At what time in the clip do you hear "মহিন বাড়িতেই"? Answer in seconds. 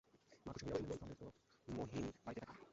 1.67-2.45